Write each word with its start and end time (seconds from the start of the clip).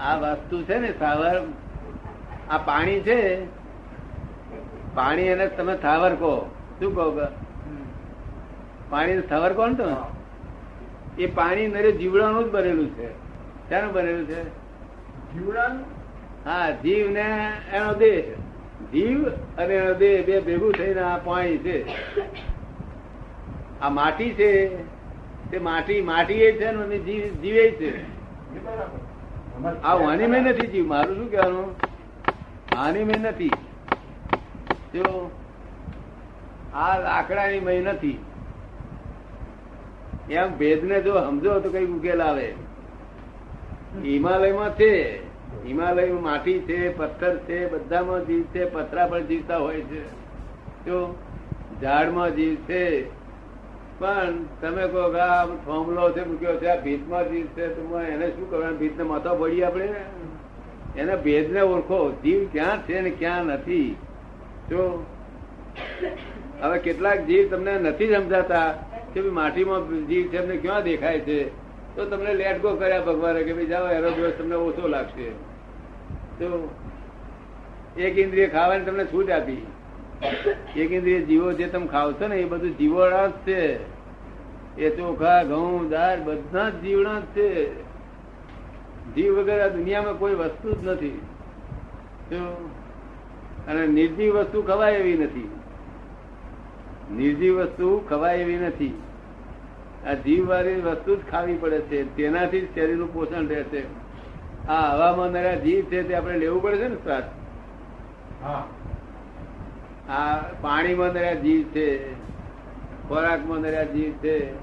આ 0.00 0.16
વસ્તુ 0.16 0.62
છે 0.62 0.78
ને 0.78 0.92
સાવર 0.98 1.42
આ 2.50 2.58
પાણી 2.58 3.00
છે. 3.00 3.44
પાણી 4.94 5.22
એને 5.22 5.46
તમે 5.46 5.76
થાવર 5.76 6.14
કહો. 6.14 6.54
શું 6.80 6.94
કહો 6.94 7.26
પાણી 8.90 9.20
થાવર 9.20 9.52
કહો 9.52 9.66
ને 9.66 9.74
તમે? 9.74 9.96
એ 11.18 11.26
પાણી 11.26 11.68
નરે 11.68 11.92
જીવડાનું 11.92 12.44
જ 12.44 12.50
બનેલું 12.50 12.90
છે. 12.90 13.08
ક્યાંનું 13.68 13.92
બનેલું 13.92 14.26
છે? 14.26 14.42
જીવડાનું 15.34 15.84
હા 16.44 16.70
જીવ 16.70 17.10
ને 17.10 17.52
એનો 17.72 17.94
દેહ. 17.94 18.22
જીવ 18.92 19.28
અને 19.28 19.74
એનો 19.74 19.94
દેહ 19.94 20.24
બે 20.24 20.40
ભેગું 20.40 20.72
થઈને 20.72 21.00
આ 21.00 21.16
પાણી 21.16 21.58
છે. 21.58 21.86
આ 23.80 23.88
માટી 23.88 24.34
છે. 24.34 24.82
તે 25.50 25.58
માટી 25.58 26.00
માટી 26.00 26.34
એ 26.34 26.52
છે 26.52 26.70
ને 26.70 26.98
જીવ 26.98 27.40
જીવે 27.40 27.70
છે. 27.70 28.13
આ 29.84 29.94
વાણીમય 29.94 30.40
નથી 30.40 30.66
જીવ, 30.66 30.86
મારું 30.86 31.16
શું 31.16 31.30
કહેવાનું? 31.30 31.74
હાનિમય 32.76 33.14
નથી. 33.14 33.50
આ 36.74 36.98
લાકડાની 36.98 37.60
મય 37.60 37.80
નથી. 37.80 38.24
એમ 40.30 40.58
ભેદને 40.58 41.00
જો 41.00 41.20
સમજો 41.20 41.60
તો 41.60 41.70
કઈ 41.70 41.86
ઉકેલ 41.86 42.22
આવે. 42.22 42.54
હિમાલયમાં 44.04 44.74
છે. 44.74 45.24
હિમાલયમાં 45.66 46.22
માટી 46.22 46.60
છે, 46.60 46.96
પથ્થર 46.96 47.36
છે, 47.36 47.68
બધામાં 47.68 48.26
જીવ 48.26 48.42
છે 48.42 48.64
પથરા 48.64 49.06
પર 49.06 49.20
જીવતા 49.20 49.56
હોય 49.56 49.80
છે. 49.80 50.08
જો 50.84 51.18
ઝાડમાં 51.82 52.34
જીવ 52.34 52.54
છે 52.54 53.04
પણ 53.98 54.44
તમે 54.60 54.86
કહો 54.88 55.10
કે 55.10 55.18
આ 55.18 55.46
થોમલો 55.46 56.12
છે 56.12 56.24
મૂક્યો 56.24 56.56
છે, 56.56 56.66
આ 56.66 56.80
ભીતમાં 56.80 57.30
જીવ 57.30 57.46
છે, 57.46 57.66
તો 57.68 58.00
એને 58.00 58.28
શું 58.28 58.50
કરવાનું? 58.50 58.78
ભીતને 58.78 59.04
માથા 59.04 59.34
પડી 59.34 59.62
આપણે? 59.62 59.94
એના 60.96 61.16
ભેદને 61.16 61.60
ઓળખો. 61.60 62.12
જીવ 62.22 62.48
ક્યાં 62.52 62.82
છે 62.82 63.00
ને 63.00 63.10
ક્યાં 63.10 63.44
નથી? 63.44 63.96
જો 64.70 65.06
હવે 66.60 66.78
કેટલાક 66.78 67.26
જીવ 67.26 67.50
તમને 67.50 67.78
નથી 67.78 68.14
સમજાતા 68.14 68.72
કે 69.14 69.20
માટીમાં 69.20 70.06
જીવ 70.06 70.26
છે, 70.26 70.36
એમને 70.36 70.56
ક્યાં 70.56 70.82
દેખાય 70.82 71.20
છે? 71.20 71.48
તો 71.96 72.04
તમને 72.04 72.34
લેટ 72.34 72.62
ગો 72.62 72.76
કર્યા 72.76 73.00
ભગવાને 73.00 73.42
કે 73.42 73.52
ભાઈ 73.52 73.66
જાઓ, 73.66 73.88
એનો 73.88 74.10
દિવસ 74.10 74.32
તમને 74.38 74.54
ઓછો 74.54 74.88
લાગશે. 74.88 75.30
તો 76.38 76.74
એક 77.98 78.18
ઇન્દ્રિય 78.18 78.46
ખાવાની 78.46 78.84
તમને 78.84 79.04
છૂટ 79.04 79.30
આપી. 79.30 79.66
એક 80.76 80.92
ઇન્દ્રિય 80.92 81.20
જીવો 81.20 81.52
જે 81.52 81.66
તમે 81.66 81.86
ખાવ 81.86 82.14
ને, 82.28 82.36
એ 82.36 82.44
બધું 82.44 82.76
જીવોડા 82.76 83.26
જ 83.26 83.30
છે. 83.30 83.94
એ 84.78 84.90
ચોખા, 84.90 85.42
ઘઉં, 85.42 85.88
દાળ, 85.88 86.20
બધા 86.20 86.68
જ 86.68 86.74
જીવડા 86.74 87.20
જ 87.20 87.22
છે. 87.22 87.82
જીવ 89.14 89.38
વગર 89.38 89.68
દુનિયામાં 89.68 90.18
કોઈ 90.18 90.34
વસ્તુ 90.34 90.72
જ 90.72 90.88
નથી. 90.88 91.20
અને 93.68 93.86
નિર્જીવ 93.86 94.34
વસ્તુ 94.34 94.62
ખવાય 94.62 94.92
એવી 94.92 95.18
નથી. 95.18 95.50
નિર્જીવ 97.12 97.58
વસ્તુ 97.58 98.02
ખવાય 98.08 98.36
એવી 98.36 98.56
નથી. 98.56 99.02
આ 100.06 100.14
જીવ 100.14 100.48
વાળી 100.48 100.80
વસ્તુ 100.80 101.16
જ 101.16 101.18
ખાવી 101.30 101.56
પડે 101.56 101.80
છે. 101.80 102.16
તેનાથી 102.16 102.60
જ 102.60 102.74
શરીરનું 102.74 103.14
પોષણ 103.14 103.46
રહેશે. 103.46 103.82
આ 104.68 104.94
હવામાં 104.94 105.30
નર્યા 105.30 105.54
જીવ 105.54 105.84
છે 105.84 106.02
તે 106.02 106.14
આપણે 106.14 106.38
લેવું 106.38 106.62
પડે 106.62 106.76
છે 106.76 106.88
ને 106.88 106.94
શ્વાસ 106.94 107.22
આ 110.10 110.36
પાણીમાં 110.60 111.08
નર્યા 111.08 111.34
જીવ 111.34 111.62
છે 111.62 112.14
ખોરાકમાં 113.08 113.58
નર્યા 113.58 113.84
જીવ 113.84 114.12
છે. 114.12 114.54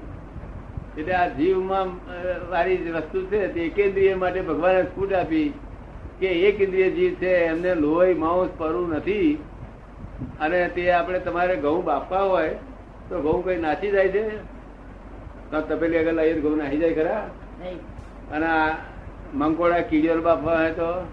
એટલે 0.98 1.14
આ 1.14 1.28
જીવમાં 1.28 1.88
વાળી 2.50 2.76
વસ્તુ 2.76 3.26
છે 3.26 3.48
તે 3.54 3.60
એકેન્દ્રિય 3.60 4.14
માટે 4.14 4.40
ભગવાને 4.40 4.84
છૂટ 4.84 5.12
આપી 5.12 5.54
કે 6.20 6.26
એક 6.26 6.60
ઇન્દ્રિય 6.60 6.90
જીવ 6.90 7.14
છે 7.14 7.34
એમને 7.44 7.74
લોહી 7.74 8.14
માંસ 8.14 8.48
પરવું 8.58 8.90
નથી. 8.90 9.38
અને 10.40 10.68
તે 10.68 10.92
આપણે 10.92 11.18
તમારે 11.18 11.56
ઘઉં 11.56 11.84
બાફવા 11.84 12.20
હોય 12.20 12.48
તો 13.08 13.22
ઘઉં 13.22 13.44
કઈ 13.44 13.56
નાસી 13.56 13.90
જાય 13.90 14.08
છે? 14.08 14.36
તો 15.50 15.60
તપેલી 15.60 15.98
આગળ 15.98 16.12
લાવીએ 16.12 16.34
તો 16.34 16.40
ઘઉં 16.40 16.58
નાસી 16.58 16.78
જાય 16.78 16.94
ખરા? 16.94 17.30
અને 18.32 18.76
મંકોડા 19.34 19.80
કીડીઓ 19.80 20.20
બાફવા 20.20 20.58
હોય 20.58 20.70
તો? 20.70 21.08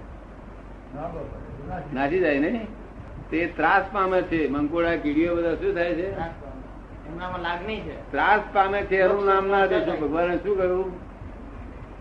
નાસી 1.94 2.19
જાય 2.19 2.40
ને 2.40 2.67
તે 3.29 3.40
ત્રાસ 3.57 3.85
પામે 3.94 4.19
છે. 4.22 4.41
મંકોડા 4.50 4.95
કીડીઓ 5.03 5.35
બધા 5.35 5.56
શું 5.56 5.73
થાય 5.75 5.94
છે? 5.94 6.09
ત્રાસ 8.12 8.41
પામે 8.53 8.79
છે. 8.81 8.97
એનું 8.97 9.23
નામ 9.25 9.45
ના 9.47 9.66
દેશો 9.66 9.94
ભગવાને 10.01 10.35
શું 10.38 10.56
કહ્યું 10.57 10.90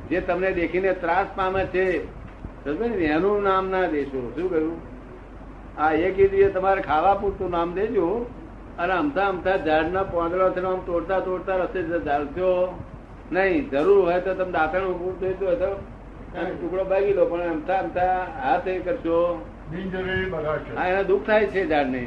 જે 0.09 0.21
તમને 0.21 0.51
દેખીને 0.53 0.93
ત્રાસ 1.03 1.29
પામે 1.37 1.63
છે 1.75 1.85
એનું 3.15 3.43
નામ 3.43 3.65
ના 3.71 3.85
દેશો. 3.87 4.21
શું 4.37 4.49
કહ્યું 4.51 4.77
આ 5.79 5.93
એક 6.07 6.19
ઇન્દ્રિય 6.19 6.49
તમારે 6.57 6.81
ખાવા 6.83 7.15
પૂરતું 7.15 7.51
નામ 7.51 7.69
દેજો. 7.75 8.07
અને 8.79 8.93
અમથા 8.93 9.25
અમથા 9.27 9.57
ઝાડના 9.67 10.03
પાંદડા 10.15 10.71
આમ 10.71 10.81
તોડતા 10.87 11.21
તોડતા 11.21 11.57
રસ્તે 11.57 11.99
ચાલશો 12.05 12.51
નહીં 13.33 13.71
જરૂર 13.71 14.01
હોય 14.09 14.21
તો 14.21 14.35
તમે 14.35 14.53
દાંતણ 14.53 14.91
ઉભું 14.93 15.13
હોય 15.21 15.57
તો. 15.63 15.71
ટુકડો 16.61 16.85
ભાગી 16.85 17.13
લો 17.13 17.25
પણ 17.27 17.43
અમથા 17.51 17.79
અમથા 17.85 18.11
હાથ 18.43 18.67
એ 18.69 18.79
કરશો. 18.79 19.21
હા 20.77 20.89
એને 20.89 21.05
દુઃખ 21.05 21.27
થાય 21.27 21.47
છે 21.47 21.67
ઝાડને. 21.69 22.03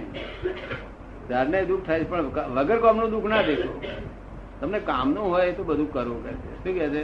ઝાડને 1.29 1.65
દુઃખ 1.65 1.85
થાય 1.85 1.99
છે 1.99 2.09
પણ 2.09 2.25
વગર 2.55 2.79
કામનું 2.79 3.09
દુઃખ 3.11 3.23
ના 3.25 3.41
દેખો 3.41 3.69
તમને 4.59 4.79
કામનું 4.79 5.29
હોય 5.29 5.51
તો 5.51 5.63
બધું 5.63 5.93
કરવું 5.93 6.23
કે 6.23 6.31
છે? 6.31 6.49
શું 6.63 6.73
કે 6.73 6.89
છે 6.89 7.03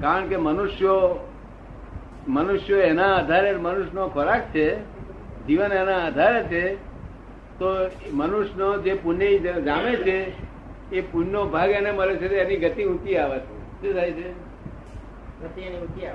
કારણ 0.00 0.28
કે 0.28 0.36
મનુષ્યો 0.36 0.98
મનુષ્યો 2.28 2.78
એના 2.80 3.16
આધારે 3.16 3.52
મનુષ્યનો 3.56 4.08
ખોરાક 4.08 4.42
છે 4.54 4.66
જીવન 5.46 5.72
એના 5.72 6.06
આધારે 6.06 6.42
છે 6.42 6.62
તો 7.58 7.68
મનુષ્યનો 8.12 8.78
જે 8.78 8.94
પુણ્ય 8.94 9.28
જામે 9.60 9.92
છે 9.96 10.16
એ 10.92 11.00
પુણ્યનો 11.02 11.46
ભાગ 11.46 11.70
એને 11.70 11.90
મળે 11.92 12.16
છે 12.16 12.26
એની 12.36 12.56
ગતિ 12.56 12.82
ઊંચી 12.84 13.16
આવે 13.16 13.38
છે. 13.38 13.52
શું 13.80 13.94
થાય 13.94 14.12
છે. 14.12 14.28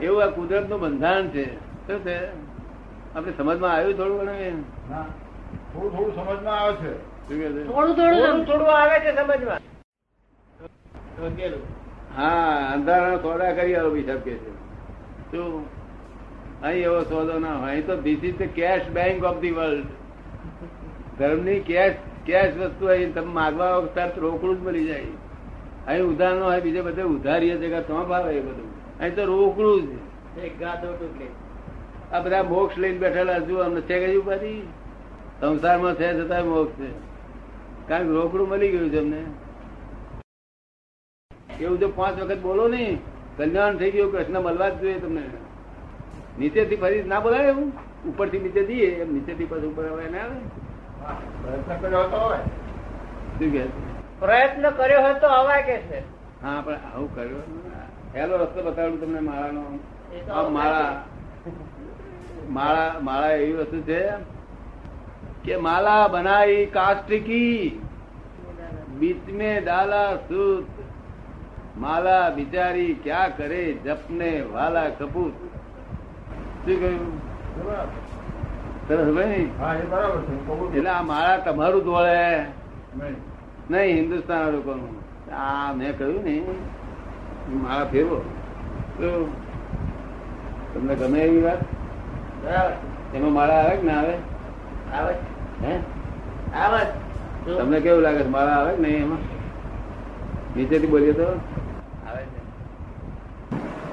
એવું 0.01 0.23
આ 0.23 0.27
કુદરતનું 0.27 0.79
બંધારણ 0.79 1.27
છે. 1.29 1.45
શું 1.87 2.03
છે 2.03 2.15
આપણે 3.15 3.31
સમજમાં 3.37 3.71
આવ્યું 3.73 3.97
થોડું 3.97 4.17
ઘણું 4.19 4.63
થોડું 5.73 5.91
થોડું 5.91 6.13
સમજમાં 6.15 6.59
આવે 6.59 6.73
છે. 6.75 6.93
શું 7.27 7.37
કે 7.39 7.47
થોડું 7.67 7.95
થોડું 7.95 8.45
થોડું 8.45 8.71
આવે 8.75 8.95
છે 8.99 9.11
સમજમાં. 9.19 9.61
હા 12.15 12.73
અંધારા 12.73 13.21
સોદા 13.21 13.51
કરી 13.51 13.75
આવો 13.75 13.89
બિશપ 13.89 14.21
કે 14.25 14.35
છે. 14.41 14.51
શું? 15.31 15.65
અહીં 16.63 16.83
એવો 16.83 16.99
સોદો 17.03 17.39
ના 17.39 17.55
હોય. 17.55 17.71
અહીં 17.71 17.85
તો 17.85 17.95
this 18.01 18.23
is 18.23 18.35
the 18.35 18.53
cash 18.59 18.91
bank 18.99 19.23
of 19.23 19.39
the 19.39 19.51
world 19.51 19.87
ધર્મની 21.17 21.59
કેશ 21.71 21.97
કેશ 22.25 22.53
વસ્તુ 22.59 22.85
અહીં 22.97 23.13
તમે 23.13 23.31
માગવા 23.39 23.71
વખત 23.79 24.13
રોકડું 24.17 24.55
જ 24.59 24.67
મળી 24.67 24.85
જાય. 24.85 25.15
અહીં 25.87 26.05
ઉધાર 26.11 26.35
નો 26.35 26.45
હોય 26.45 26.61
બીજે 26.61 26.81
બધે 26.81 27.03
ઉધારીએ 27.15 27.57
જગા 27.65 27.81
તો 27.81 28.05
ભાવે 28.05 28.31
એ 28.37 28.39
બધું. 28.41 28.69
અહીં 28.99 29.15
તો 29.15 29.25
રોકડું 29.25 29.81
જ. 29.89 29.91
એક 30.45 30.59
ગાતો 30.59 30.87
ટુકડી 30.93 31.46
આ 32.13 32.19
બધા 32.19 32.43
મોક્ષ 32.43 32.77
લઈને 32.77 32.97
બેઠેલા 32.97 33.39
જુઓ 33.39 33.63
અમને 33.63 33.81
છે 33.81 33.99
કઈ 33.99 34.17
ઉપાધિ? 34.17 34.61
સંસારમાં 35.41 35.95
છે 35.95 36.13
જતા 36.13 36.43
મોક્ષ 36.43 36.73
છે. 36.79 36.89
કારણ 37.87 38.07
કે 38.07 38.13
રોકડું 38.13 38.47
મળી 38.49 38.71
ગયું 38.71 38.89
છે 38.89 38.99
અમને. 38.99 39.21
એવું 41.59 41.79
જો 41.79 41.89
પાંચ 41.89 42.19
વખત 42.19 42.39
બોલો 42.39 42.67
નહીં 42.67 42.99
કલ્યાણ 43.37 43.77
થઈ 43.77 43.91
ગયું 43.91 44.11
કૃષ્ણ 44.11 44.39
મળવા 44.39 44.69
જ 44.69 44.79
જોઈએ 44.81 44.99
તમને. 44.99 45.23
નીચેથી 46.39 46.75
ફરી 46.75 47.03
ના 47.03 47.19
બોલાય 47.19 47.47
એવું? 47.47 47.71
ઉપરથી 48.09 48.39
નીચે 48.39 48.61
દઈએ 48.63 48.87
એમ 49.01 49.13
નીચેથી 49.13 49.45
પાછું 49.45 49.71
ઉપર 49.71 49.85
આવે 49.85 50.09
ને 50.09 50.19
આવે. 50.19 50.39
પ્રયત્ન 51.41 51.81
કર્યો 51.81 52.03
હોય. 52.03 52.39
શું 53.39 53.51
કે 53.51 53.63
પ્રયત્ન 54.19 54.69
કર્યો 54.69 55.01
હોય 55.01 55.13
તો 55.13 55.27
હવાય 55.27 55.61
કે 55.61 55.77
છે? 55.91 55.99
હા 56.43 56.61
પણ 56.61 56.73
આવું 56.73 57.15
કર્યો. 57.15 57.41
હેલો 58.15 58.37
રસ્તો 58.37 58.63
બતાવું 58.63 58.99
તમને 59.01 59.19
માળાનો 59.19 60.49
માળા 60.49 61.03
માળા 62.49 62.95
માળા 63.01 63.31
એવી 63.31 63.53
વસ્તુ 63.53 63.79
છે 63.81 64.01
કે 65.43 65.57
માલા 65.57 66.07
બનાવી 66.07 66.65
કાષ્ટિકી 66.65 67.81
બીચને 68.99 69.51
ડાલા 69.61 70.15
સૂત. 70.15 70.65
માલા 71.77 72.29
બિચારી 72.29 72.93
ક્યાં 73.03 73.37
કરે 73.37 73.63
જપને 73.85 74.31
વાલા 74.53 74.89
કપૂત 74.89 75.33
શું 76.65 76.77
કહ્યું? 76.81 77.13
એટલે 80.75 80.89
આ 80.89 81.01
માળા 81.01 81.37
તમારું 81.37 81.83
ધોળે 81.83 82.45
નહીં. 83.71 83.95
હિન્દુસ્તાન 83.97 84.49
લોકોનું. 84.51 84.93
આ 85.35 85.73
મેં 85.73 85.97
કહ્યું 85.97 86.23
ને 86.23 86.35
માળા 87.53 87.85
ફેરવો. 87.85 88.19
તમને 90.73 90.95
ગમે 90.95 91.19
એવી 91.19 91.41
વાત? 91.41 91.61
એમાં 92.47 93.33
માળા 93.33 93.53
આવે 93.53 93.77
કે 93.77 93.81
ના 93.81 93.99
આવે? 93.99 94.13
આવે. 94.93 95.13
હે? 95.61 95.79
આવે. 96.55 96.85
તમને 97.57 97.79
કેવું 97.79 98.01
લાગે 98.01 98.23
છે? 98.23 98.27
માળા 98.27 98.51
આવે 98.51 98.75
કે 98.75 98.81
નહીં 98.81 99.03
એમાં? 99.03 99.17
નીચેથી 100.57 100.87
બોલીએ 100.87 101.11
તો? 101.11 101.23
આવે 101.23 102.23
છે. 102.23 102.47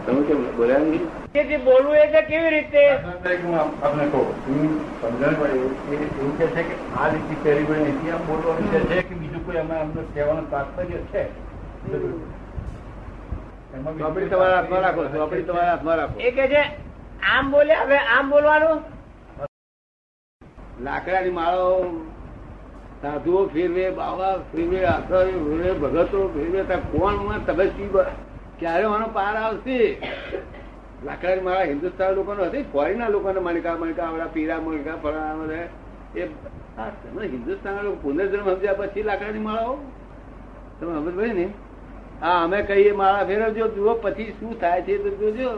તમે 0.07 0.23
કેમ 0.23 0.57
બોલ્યા 0.57 0.79
નહીં? 0.79 1.65
બોલવું 1.65 1.95
એટલે 1.95 2.23
કેવી 2.23 2.51
રીતે? 2.51 2.91
હું 3.43 3.61
આપ- 3.61 3.85
આપને 3.85 4.09
કહું. 4.09 4.27
હું 4.31 4.81
સમજણ 5.01 5.35
પડે 5.41 5.53
એવું 5.53 6.39
કે 6.39 6.47
છે 6.47 6.63
કે 6.63 6.75
આ 7.01 7.09
રીતે 7.09 7.37
પહેરી 7.43 7.65
ગઈ 7.65 7.93
નથી 7.93 8.11
આમ 8.11 8.19
બોલવાનું 8.19 8.73
કે 8.73 8.81
છે 8.81 9.03
કે 9.03 9.15
બીજું 9.15 9.47
કોઈ 9.47 9.57
એમાં 9.57 9.81
અમને 9.81 10.03
કહેવાનું 10.15 10.51
તાત્પર્ય 10.51 10.97
છે? 10.97 11.25
ચોપડી 13.99 14.27
તમારા 14.27 14.57
હાથમાં 14.57 14.81
રાખો 14.81 15.05
ચોપડી 15.05 15.43
તમારા 15.43 15.71
હાથમાં 15.71 15.97
રાખો. 15.97 16.21
એ 16.21 16.31
કે 16.31 16.47
છે 16.47 16.84
આમ 17.33 17.51
બોલે, 17.51 17.75
હવે 17.75 17.99
આમ 17.99 18.31
બોલવાનું? 18.31 18.83
લાકડાની 20.83 21.31
માળો, 21.31 21.69
સાધુઓ 23.03 23.47
ફેરવે, 23.47 23.91
બાવા 23.91 24.37
ફેરવે 24.37 24.85
આચાર્યો 24.85 25.45
ફેરવે, 25.45 25.73
ભગતો 25.73 26.29
ફેરવે 26.29 26.77
કોણમાં 26.77 27.47
તબસ્વી 27.47 27.91
ક્યારે 28.59 28.87
મારો 28.87 29.07
પાર 29.07 29.37
આવશે? 29.37 29.79
લાકડાની 31.05 31.41
માળા 31.41 31.63
હિન્દુસ્તાન 31.63 32.13
લોકોનો 32.13 32.45
હતી 32.45 32.63
ફોરીના 32.63 33.09
લોકોને 33.09 33.41
મણકા 33.41 33.77
મણકા 33.77 34.03
આવડા 34.03 34.27
પીરા 34.27 34.61
મણકા 34.61 34.97
ફળા 34.97 35.35
બધા. 35.35 35.69
એ 36.17 36.27
તમે 37.03 37.27
હિન્દુસ્તાન 37.27 37.83
લોકો 37.83 37.97
પુનર્જન્મ 38.03 38.55
સમજ્યા 38.55 38.73
પછી 38.73 39.03
લાકડાની 39.03 39.39
માળાઓ? 39.39 39.79
તમે 40.81 40.93
સમજ 40.95 41.15
ભાઈ 41.15 41.29
ને? 41.29 41.49
હા, 42.21 42.43
અમે 42.43 42.63
કહીએ, 42.63 42.93
માળા 42.93 43.25
ફેરવજો, 43.25 43.69
જુઓ 43.69 43.95
પછી 43.95 44.31
શું 44.41 44.61
થાય 44.61 44.83
છે 44.83 44.99
તો 44.99 45.11
જોજો. 45.11 45.51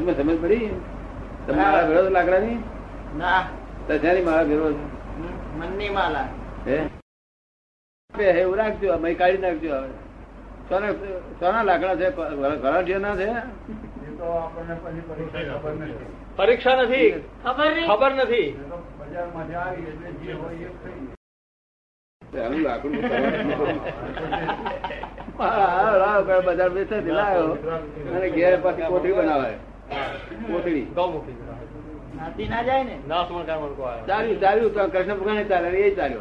તમે 0.00 0.12
સમજ 0.14 0.42
પડી? 0.42 0.70
તમે 1.46 1.56
મારા 1.56 1.86
ફેરવો 1.86 2.10
લાકડા 2.10 2.38
ની. 2.38 2.58
ના 3.18 3.42
તજાની 3.88 4.22
મારા 4.22 4.44
ફેરવો 4.44 4.68
મનની 5.58 5.90
માલા. 5.90 6.28
હે? 6.66 6.78
હે, 8.14 8.28
એવું 8.40 8.56
રાખજો 8.56 8.92
અમે 8.92 9.14
કાઢી 9.14 9.38
નાખજો 9.38 9.74
હવે. 9.74 9.90
સોના 10.68 10.92
સોના 11.40 11.62
લાકડા 11.62 11.96
છે 11.96 12.10
છે? 13.16 13.28
તો 14.18 14.24
આપણને 14.24 14.74
પછી 14.74 15.04
પરીક્ષા 16.36 16.76
નથી. 16.82 17.08
ખબર 17.86 18.12
નથી? 18.14 18.48
બજાર 26.42 26.70
બેસે 26.70 26.96
લાવ્યો 27.00 27.58
અને 28.14 28.28
ઘેર 28.30 28.62
પાછી 28.62 28.82
કોઠી 28.82 29.12
બનાવે 29.12 29.69
કોથળી 29.90 30.80
ગૌમુખી 30.94 32.48
ના 32.48 32.62
જાય 32.62 32.84
ને? 32.84 32.96
ના 33.08 33.24
સુમન 33.24 33.44
કામ 33.44 33.60
કો 33.60 33.88
ચાલ્યું 34.06 34.40
ચાલ્યું 34.40 34.74
તો 34.74 34.88
કૃષ્ણ 34.88 35.14
ભગવાન 35.14 35.42
ચાલે 35.44 35.68
એ 35.68 35.94
ચાલ્યો. 35.94 36.20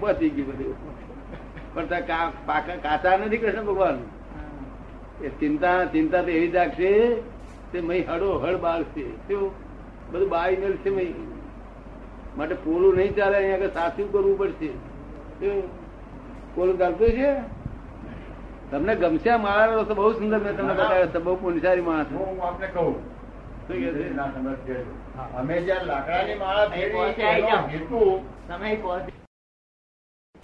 બચી 0.00 0.30
ગયું 0.30 0.48
બધું. 0.48 0.74
પણ 1.74 1.86
ત્યાં 1.86 2.06
કા- 2.06 2.32
પાકા 2.46 2.76
કાચા 2.76 3.16
નથી 3.16 3.36
કૃષ્ણ 3.38 3.64
ભગવાન? 3.64 3.98
એ 5.24 5.28
ચિંતા 5.28 5.84
ચિંતા 5.84 6.22
તો 6.22 6.28
એવી 6.28 6.48
જાગશે 6.48 7.14
તે 7.72 7.80
મય 7.80 8.00
હડો 8.00 8.38
હળ 8.38 8.56
બાળશે 8.56 9.04
શું? 9.28 9.50
બધું 10.12 10.28
બાળી 10.28 10.56
મેળશે 10.56 10.90
મય. 10.90 11.04
માટે 12.38 12.54
પોલું 12.54 12.96
નહીં 12.96 13.14
ચાલે 13.14 13.36
અહીંયા 13.36 13.56
આગળ 13.56 13.68
સાચું 13.68 14.12
કરવું 14.12 14.38
પડશે? 14.38 14.68
પોલું 16.54 16.78
ચાલતું 16.78 17.08
છે 17.08 17.55
તમને 18.70 18.94
ગમશે 18.96 19.30
આ 19.30 19.38
માળા 19.38 19.74
રસ્તો 19.74 19.94
બહુ 19.94 20.12
સુંદર 20.12 20.38
મેં 20.38 20.56
તમને 20.56 20.74
બતાવ્યો 20.74 21.06
છે 21.06 21.18
બહુ 21.18 21.34
પુનસારી 21.36 21.86
માણસ 21.88 22.06
હું 22.12 22.42
આપને 22.46 22.66
કહું. 22.66 22.94
અમે 25.38 25.60
જ્યાં 25.60 25.84
લાકડાની 25.86 26.34
માળા 26.34 26.68
ફેરવી. 26.68 27.12
હેતુ 27.72 28.00
સમય 28.48 28.76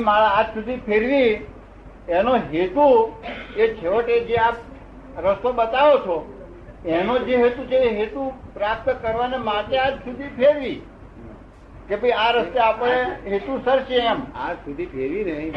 માળા 0.01 0.29
આજ 0.29 0.47
સુધી 0.55 0.77
ફેરવી 0.77 1.33
એનો 2.09 2.33
હેતુ 2.53 2.87
એ 3.57 3.69
છેવટે 3.75 4.15
જે 4.21 4.37
આપ 4.37 4.57
રસ્તો 5.25 5.53
બતાવો 5.53 5.97
છો 5.99 6.17
એનો 6.87 7.19
જે 7.19 7.35
હેતુ 7.37 7.63
છે 7.67 7.79
એ 7.89 7.91
હેતુ 7.99 8.33
પ્રાપ્ત 8.55 8.87
કરવાને 9.03 9.37
માટે 9.37 9.79
આજ 9.79 9.95
સુધી 9.95 10.33
ફેરવી. 10.39 10.79
કે 11.89 11.97
ભાઈ 11.97 12.11
આ 12.13 12.31
રસ્તે 12.31 12.59
આપણે 12.59 12.99
હેતુસર 13.27 13.79
છે 13.83 13.97
એમ. 14.13 14.21
આજ 14.37 14.57
સુધી 14.65 14.87
ફેરવી 14.87 15.25
નહીં. 15.25 15.53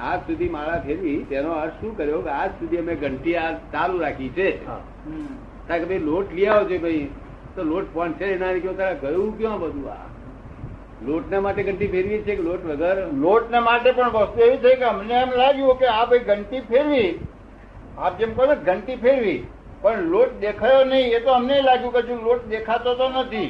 આજ 0.00 0.20
સુધી 0.26 0.48
માળા 0.48 0.80
ફેરવી 0.80 1.14
તેનો 1.30 1.54
અર્થ 1.60 1.80
શું 1.80 1.94
કર્યો 1.96 2.20
કે 2.26 2.30
આજ 2.30 2.50
સુધી 2.58 2.78
અમે 2.78 2.94
ઘંટી 2.94 3.36
આ 3.36 3.46
ચાલુ 3.72 4.02
રાખી 4.02 4.28
છે. 4.28 4.50
કારણ 5.68 5.80
કે 5.82 5.86
ભાઈ 5.86 5.98
લોટ 5.98 6.32
લઈ 6.32 6.46
આવો 6.46 6.68
છે 6.68 6.78
ભાઈ 6.78 7.08
તો 7.56 7.62
લોટ 7.62 7.88
પોણસે 7.94 8.24
એના 8.26 8.52
ગયો 8.58 8.72
તારા 8.72 9.00
ગયું 9.00 9.32
ક્યાં 9.38 9.58
બધું 9.60 9.88
આ? 9.88 10.06
લોટના 11.06 11.40
માટે 11.40 11.62
ઘંટી 11.62 11.88
ફેરવી 11.88 12.22
છે 12.22 12.36
કે 12.36 12.42
લોટ 12.42 12.64
વગર? 12.64 12.96
લોટને 13.24 13.58
માટે 13.58 13.90
પણ 13.92 14.08
વસ્તુ 14.08 14.40
એવી 14.40 14.58
થઈ 14.58 14.76
કે 14.76 14.88
અમને 14.92 15.14
એમ 15.14 15.30
લાગ્યું 15.42 15.78
કે 15.78 15.86
આ 15.86 16.06
ભાઈ 16.06 16.18
ઘંટી 16.18 16.60
ફેરવી. 16.60 17.10
આપ 17.98 18.18
જેમ 18.18 18.34
કહો 18.34 18.46
છો 18.46 18.56
ઘંટી 18.64 18.96
ફેરવી. 18.96 19.38
પણ 19.82 20.00
લોટ 20.14 20.30
દેખાયો 20.40 20.84
નહીં 20.84 21.16
એ 21.16 21.20
તો 21.20 21.30
અમને 21.32 21.56
લાગ્યું 21.62 21.92
કે 21.92 22.20
લોટ 22.28 22.46
દેખાતો 22.48 22.94
તો 22.94 23.08
નથી. 23.08 23.48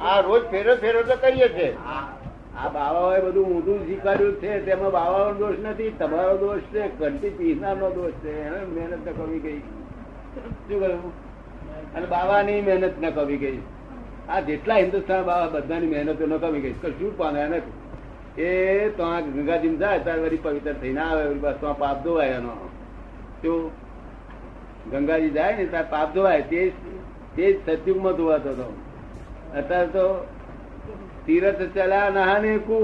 આ 0.00 0.20
રોજ 0.20 0.42
ફેરો 0.50 0.72
ફેરો 0.76 1.02
તો 1.02 1.16
કરીએ 1.16 1.48
છે 1.48 1.68
આ 2.58 2.68
બાવાઓએ 2.68 3.20
બધું 3.20 3.46
ઊંધું 3.46 3.86
શીખવાડ્યું 3.86 4.34
છે, 4.34 4.66
તેમાં 4.66 4.90
બાવાઓનો 4.90 5.34
દોષ 5.34 5.54
નથી, 5.62 5.90
તમારો 5.90 6.36
દોષ 6.36 6.60
છે 6.60 6.98
ઘંટી 6.98 7.30
પીસનારનો 7.30 7.90
દોષ 7.90 8.12
છે, 8.12 8.42
એને 8.42 8.64
મહેનત 8.64 9.08
ન 9.08 9.12
કરવી 9.12 9.38
ગઈ. 9.38 9.58
શું 9.58 10.80
કહ્યું? 10.80 11.12
અને 11.94 12.06
બાવાની 12.06 12.60
મહેનત 12.60 13.02
ન 13.02 13.10
કરવી 13.10 13.36
ગઈ. 13.36 13.58
આ 14.28 14.40
જેટલા 14.40 14.76
હિન્દુસ્તાન 14.76 15.24
બાવા 15.24 15.46
બધાની 15.46 15.86
મહેનતો 15.86 16.26
ન 16.26 16.36
કરવી 16.36 16.60
ગઈ. 16.60 16.72
કશું 16.72 17.18
પામ્યા 17.18 17.48
નથી. 17.48 18.42
એ 18.42 18.88
તો 18.88 19.02
આ 19.02 19.20
ગંગાજી 19.20 19.76
જાય, 19.76 19.98
ત્યારે 19.98 20.22
વળી 20.22 20.36
પવિત્ર 20.36 20.72
થઈને 20.72 21.00
આવે 21.00 21.34
બસ 21.34 21.54
તો 21.60 21.72
પાપ 21.72 22.04
ધોવાય 22.04 22.28
એનો. 22.28 22.68
શું? 23.42 23.70
ગંગાજી 24.90 25.30
જાય 25.30 25.56
ને, 25.56 25.66
ત્યારે 25.66 25.86
પાપ 25.90 26.14
ધોવાય. 26.14 26.42
તે 26.42 26.72
તે 27.36 27.52
જ 27.52 27.66
સતયુગમાં 27.66 28.12
ધોવાતો 28.12 28.50
હતો. 28.50 28.76
અત્યારે 29.56 29.86
તો 29.86 30.26
તીરથ 31.26 31.62
ચલા 31.74 32.08
નહાને 32.10 32.52
કુ? 32.66 32.78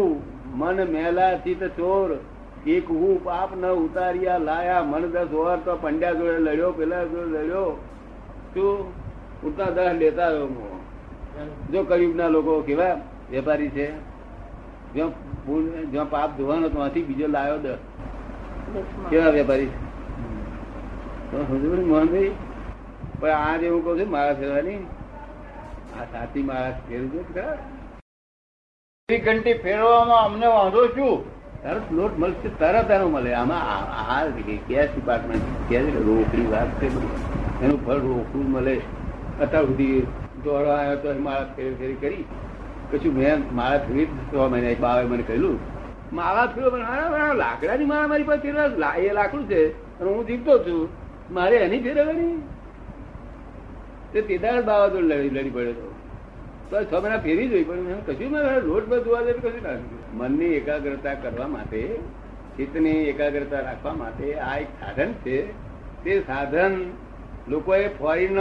મન 0.55 0.77
મેલા 0.93 1.35
ચિત 1.45 1.63
ચોર. 1.79 2.11
એક 2.67 2.87
હું 2.91 3.15
પાપ 3.25 3.51
ન 3.57 3.65
ઉતાર્યા, 3.85 4.39
લાયા 4.39 4.85
મન 4.85 5.05
દસ 5.15 5.33
ઓર 5.35 5.57
તો 5.65 5.73
પંડ્યા 5.83 6.19
જોડે 6.19 6.39
લડ્યો, 6.39 6.71
પેલા 6.73 7.05
જોડે 7.05 7.31
લડ્યો. 7.35 7.71
શું? 8.55 8.77
ઉડતા 9.45 9.71
દસ 9.77 9.95
લેતા 10.01 10.29
રહ્યો. 10.29 10.81
જો 11.73 11.81
કયુગના 11.83 12.29
લોકો 12.29 12.53
કેવા 12.63 12.95
વેપારી 13.31 13.71
છે? 13.77 13.89
જ્યાં 14.95 16.09
પાપ 16.11 16.31
ધોવાનો 16.39 16.69
ત્યાંથી 16.69 17.07
બીજો 17.09 17.27
લાયો 17.27 17.59
દસ. 17.59 17.81
કેવા 19.11 19.33
વેપારી 19.37 19.71
છે? 19.73 19.83
મોહનભાઈ 21.91 22.33
પણ 23.21 23.31
આ 23.31 23.57
જે 23.57 23.67
હું 23.69 23.81
કહું 23.85 23.95
છું, 24.01 24.09
મારા 24.11 24.35
ફેરવાની 24.35 24.81
આ 25.97 26.05
સાચી 26.13 26.43
મારા 26.43 26.73
ફેરવું 26.89 27.25
ખરા? 27.35 27.57
એવી 29.09 29.21
ઘંટી 29.21 29.55
ફેરવામાં 29.55 30.25
અમને 30.25 30.47
વાંધો 30.47 30.87
શું? 30.87 31.25
તરત 31.63 31.93
લોટ 31.93 32.19
મળશે 32.19 32.49
તરત 32.49 32.91
એનો 32.91 33.09
મળે. 33.09 33.35
આમાં 33.35 33.63
આ- 34.11 34.27
ગેસ 34.69 34.89
ડિપાર્ટમેન્ટ 34.95 35.43
ગેસ 35.69 35.95
રોકડી 35.95 36.47
વાત 36.47 36.83
છે. 36.83 36.87
એનું 37.65 37.87
ફળ 37.87 37.93
રોકડું 37.93 38.51
મળે. 38.51 38.81
અત્યાર 39.41 39.65
સુધી 39.65 40.07
દોડવા 40.45 40.75
આવ્યો 40.75 40.97
તો 40.97 41.19
માળા 41.19 41.45
ફેરી 41.57 41.75
ફેરી 41.75 41.95
કરી. 41.95 42.25
પછી 42.93 43.09
મેં 43.09 43.57
માળા 43.57 43.79
ફેરી 43.79 44.07
છ 44.07 44.35
મહિના 44.35 44.81
બાવે 44.81 45.05
મને 45.05 45.23
કહ્યું 45.23 45.59
માળા 46.13 46.47
ફેરો 46.47 46.77
લાકડાની 47.35 47.85
માળા 47.85 48.07
મારી 48.07 48.23
પાસે 48.23 48.43
ફેરવા 48.43 48.95
એ 48.97 49.13
લાકડું 49.13 49.49
છે 49.49 49.73
અને 50.01 50.11
હું 50.11 50.27
જીવતો 50.27 50.59
છું. 50.59 50.89
મારે 51.31 51.57
એની 51.57 51.81
ફેરવવાની? 51.81 52.43
તે 54.13 54.21
તેદાર 54.21 54.63
બાવા 54.63 54.87
લડી 54.87 55.31
લડી 55.31 55.51
પડ્યો 55.51 55.71
હતો. 55.71 55.94
છ 56.73 56.95
મહિના 56.95 57.19
ફેરી 57.19 57.49
જોઈ, 57.49 57.65
પણ 57.65 57.75
એમ 57.75 58.01
કશું 58.07 58.33
લોટ 58.65 58.89
બધું 58.89 59.05
જોવા 59.05 59.23
જાય 59.23 59.33
કશું 59.33 59.63
ના 59.63 59.75
મનની 60.15 60.45
એકાગ્રતા 60.45 61.15
કરવા 61.15 61.49
માટે, 61.49 61.83
ચિત્તની 62.57 62.91
એકાગ્રતા 62.91 63.61
રાખવા 63.61 63.95
માટે 63.95 64.35
આ 64.35 64.57
એક 64.59 64.71
સાધન 64.81 65.13
છે. 65.13 65.39
તે 66.05 66.21
સાધન 66.21 66.73
લોકોએ 67.49 67.89
ફોરીન, 67.89 68.39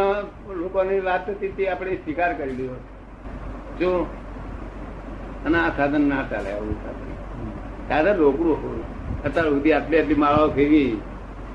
લોકોની 0.55 0.99
વાત 0.99 1.29
હતી 1.29 1.47
તે 1.47 1.69
આપણે 1.69 1.95
સ્વીકાર 1.95 2.33
કરી 2.33 2.51
લીધો. 2.51 2.79
જો, 3.79 3.91
અને 5.45 5.57
આ 5.59 5.69
સાધન 5.69 6.09
ના 6.09 6.23
ચાલે, 6.31 6.51
આવું 6.51 6.75
સાધન. 6.83 7.11
સાધન 7.89 8.15
રોકડું 8.15 8.55
હોય. 8.63 8.83
અત્યાર 9.25 9.49
સુધી 9.49 9.73
આટલી 9.73 9.99
આટલી 9.99 10.15
માળાઓ 10.15 10.49
ફેરવી, 10.49 10.91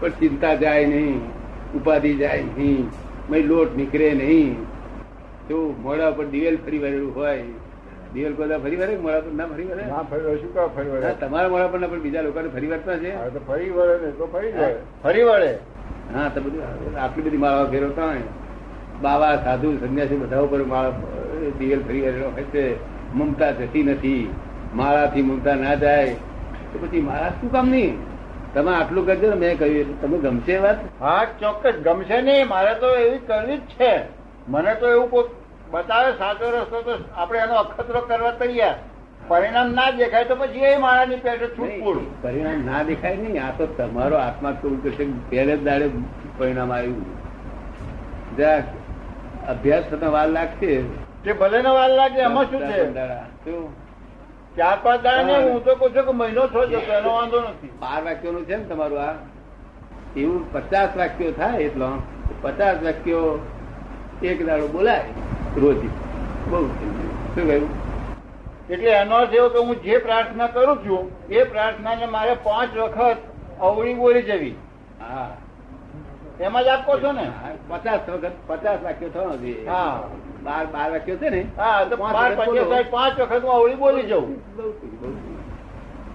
પણ 0.01 0.09
ચિંતા 0.21 0.55
જાય 0.55 0.87
નહીં, 0.87 1.21
ઉપાધિ 1.75 2.15
જાય 2.15 2.43
નહીં 2.43 3.47
લોટ 3.47 3.77
નીકળે 3.77 4.11
નહીં. 4.15 4.68
જો 5.49 5.75
મોડા 5.83 6.11
પર 6.11 6.25
દિવેલ 6.25 6.57
ફરી 6.65 6.79
વળેલું 6.79 7.15
હોય? 7.15 7.45
દિવેલ 8.15 8.33
કોઈ 8.33 8.59
ફરી 8.59 8.77
વળે? 8.77 8.97
મોડા 8.97 9.21
પર 9.21 9.33
ના 9.33 9.47
ફરી 9.47 9.65
વળે? 9.65 9.85
ના 9.87 10.03
ફરી 10.03 10.41
શું 10.41 10.55
કહો 10.55 10.69
ફરી 10.77 10.89
વળે? 10.89 11.15
તમારા 11.21 11.49
મોડા 11.49 11.69
પર 11.69 11.79
ના 11.81 11.87
પણ 11.87 12.01
બીજા 12.01 12.23
લોકોને 12.23 12.49
ફરી 12.49 12.67
વળતા 12.67 12.99
છે? 12.99 13.13
તો 13.35 13.41
ફરી 13.49 13.71
વળે 13.71 13.95
ને 14.03 14.11
તો 14.11 14.27
ફરી 14.27 14.53
વળે. 14.53 14.77
ફરી 15.03 15.23
વળે? 15.23 15.59
હા 16.15 16.29
તો 16.29 16.41
બધું 16.41 16.63
આટલી 17.01 17.23
બધી 17.23 17.37
માળા 17.37 17.65
ફેરવતા 17.65 18.05
હોય 18.05 18.21
બાવા 19.03 19.37
સાધુ 19.45 19.73
સંન્યાસી 19.77 20.17
બધા 20.17 20.41
ઉપર 20.41 20.61
માળા 20.65 20.93
દિવેલ 21.59 21.81
ફરી 21.81 22.01
વળેલો 22.01 22.31
હોય 22.31 22.45
છે. 22.53 22.65
મમતા 23.15 23.51
જતી 23.53 23.83
નથી. 23.83 24.31
માળાથી 24.75 25.23
મમતા 25.23 25.55
ના 25.55 25.75
જાય. 25.75 26.15
તો 26.73 26.79
પછી 26.79 27.01
માળા 27.01 27.33
શું 27.41 27.53
કામ 27.53 27.71
નહીં? 27.71 27.99
તમે 28.55 28.71
આટલું 28.75 29.07
કરજો 29.07 29.31
ને 29.31 29.35
મેં 29.35 29.59
કહ્યું 29.59 29.77
એટલે 29.77 29.95
તમે 30.03 30.19
ગમશે 30.19 30.59
વાત? 30.59 30.79
હા 31.01 31.25
ચોક્કસ 31.41 31.77
ગમશે 31.85 32.23
નહીં. 32.23 32.49
મારે 32.49 32.75
તો 32.75 32.95
એવી 32.95 33.19
કરવી 33.19 33.57
જ 33.57 33.61
છે. 33.79 33.93
મને 34.49 34.75
તો 34.75 34.91
એવું 34.91 35.11
કોઈ 35.11 35.29
બતાવે 35.73 36.11
સાચો 36.19 36.45
રસ્તો 36.53 36.79
તો 36.87 36.93
આપણે 37.17 37.39
એનો 37.39 37.55
અખતરો 37.63 38.01
કરવા 38.11 38.37
તૈયાર. 38.43 38.77
પરિણામ 39.29 39.73
ના 39.79 39.91
દેખાય 39.97 40.25
તો 40.25 40.37
પછી 40.37 40.65
એ 40.69 40.77
માળાની 40.85 41.21
પેટે 41.25 41.47
છૂટપૂડ 41.57 41.99
પરિણામ 42.23 42.63
ના 42.69 42.83
દેખાય 42.91 43.17
નહીં. 43.17 43.43
આ 43.47 43.53
તો 43.59 43.67
તમારો 43.81 44.17
આત્મા 44.17 44.53
કેવું 44.61 44.79
કરશે 44.83 45.05
પહેલે 45.31 45.53
જ 45.57 45.65
દાડે 45.65 45.87
પરિણામ 46.39 46.73
આવ્યું. 46.73 47.05
જરાક 48.39 48.65
અભ્યાસ 49.49 49.85
થતા 49.91 50.15
વાર 50.17 50.29
લાગશે. 50.29 50.73
તે 51.25 51.33
ભલે 51.43 51.59
ને 51.63 51.71
વાર 51.79 51.91
લાગે 51.91 52.21
એમાં 52.29 52.51
શું 52.51 52.61
છે? 52.71 52.79
ચાર 54.57 54.77
પાંચ 54.83 55.03
દાડા 55.03 55.23
ને 55.23 55.35
હું 55.51 55.65
તો 55.65 55.75
કહું 55.75 55.91
છું 55.95 56.05
કે 56.07 56.13
મહિનો 56.21 56.47
છો 56.55 56.67
જતો 56.67 56.93
એનો 57.01 57.11
વાંધો 57.19 57.39
નથી. 57.41 57.73
બાર 57.81 58.01
વાક્યો 58.05 58.33
નું 58.33 58.45
છે 58.45 58.57
ને 58.57 58.65
તમારું 58.65 59.01
આ. 59.03 59.15
એવું 60.17 60.53
પચાસ 60.53 60.97
વાક્યો 60.97 61.33
થાય 61.33 61.59
એટલો. 61.71 61.89
પચાસ 62.43 62.77
વાક્યો 62.83 63.25
એક 64.23 64.47
દાડો 64.47 64.69
બોલાય. 64.69 65.05
રોજ. 65.57 65.77
બહુ 66.51 66.61
શું 67.35 67.47
કહ્યું? 67.47 67.69
એટલે 68.71 68.91
એનો 68.91 69.15
અર્થ 69.15 69.35
એવો 69.35 69.49
કે 69.49 69.59
હું 69.59 69.77
જે 69.83 69.99
પ્રાર્થના 69.99 70.49
કરું 70.49 70.79
છું 70.85 71.11
એ 71.31 71.45
પ્રાર્થનાને 71.45 72.07
મારે 72.07 72.35
પાંચ 72.45 72.77
વખત 72.77 73.19
અવળી 73.61 73.95
બોલી 73.95 74.23
જવી. 74.23 74.55
હા. 75.01 75.29
એમાં 76.41 76.65
જ 76.65 76.69
આપો 76.69 76.99
છો 77.01 77.13
ને? 77.13 77.27
પચાસ 77.69 78.01
વખત 78.09 78.35
પચાસ 78.49 78.83
વાક્યો 78.83 79.11
થવા 79.11 79.37
જોઈએ 79.37 79.67
હા. 79.67 80.01
બાર 80.45 80.67
બાર 80.67 80.91
વાક્યો 80.91 81.17
છે 81.17 81.31
ને? 81.31 81.47
હા 81.57 81.85
તો 81.85 81.97
પાંચ 81.97 83.19
વખત 83.19 83.43
હું 83.43 83.53
અવળી 83.53 83.77
બોલી 83.77 84.03
ગયું. 84.03 84.37